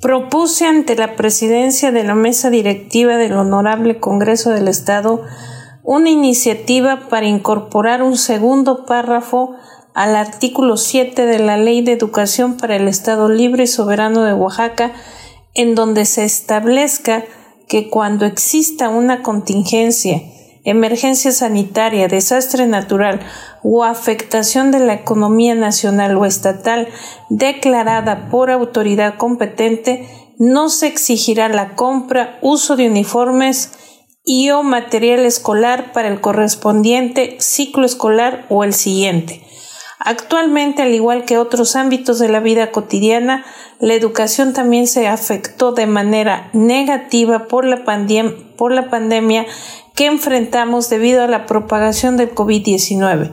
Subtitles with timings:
[0.00, 5.22] propuse ante la presidencia de la mesa directiva del Honorable Congreso del Estado
[5.82, 9.54] una iniciativa para incorporar un segundo párrafo
[9.94, 14.34] al artículo 7 de la Ley de Educación para el Estado Libre y Soberano de
[14.34, 14.92] Oaxaca,
[15.54, 17.24] en donde se establezca
[17.68, 20.20] que cuando exista una contingencia,
[20.70, 23.20] emergencia sanitaria, desastre natural
[23.62, 26.88] o afectación de la economía nacional o estatal
[27.28, 30.08] declarada por autoridad competente,
[30.38, 33.72] no se exigirá la compra, uso de uniformes
[34.24, 39.42] y o material escolar para el correspondiente ciclo escolar o el siguiente.
[40.08, 43.44] Actualmente, al igual que otros ámbitos de la vida cotidiana,
[43.78, 49.44] la educación también se afectó de manera negativa por la, pandemia
[49.94, 53.32] que enfrentamos debido a la propagación del COVID-19.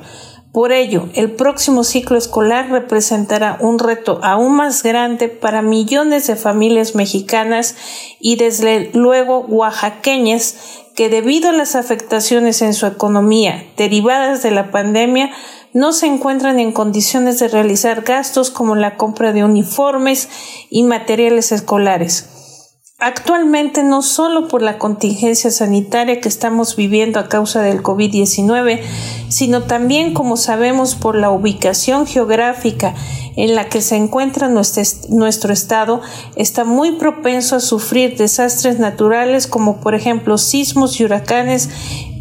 [0.52, 6.36] Por ello, el próximo ciclo escolar representará un reto aún más grande para millones de
[6.36, 7.78] familias mexicanas
[8.20, 10.58] y desde luego oaxaqueñas
[10.94, 15.32] que debido a las afectaciones en su economía derivadas de la pandemia
[15.76, 20.30] no se encuentran en condiciones de realizar gastos como la compra de uniformes
[20.70, 22.30] y materiales escolares.
[22.98, 28.80] Actualmente, no solo por la contingencia sanitaria que estamos viviendo a causa del COVID-19,
[29.28, 32.96] sino también, como sabemos, por la ubicación geográfica
[33.36, 36.02] en la que se encuentra nuestro, estado,
[36.38, 41.70] está muy propenso a sufrir desastres naturales como por ejemplo sismos y huracanes,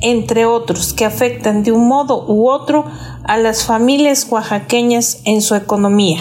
[0.04, 2.84] entre otros, que afectan de un modo u otro
[3.24, 6.20] a las familias oaxaqueñas en su economía.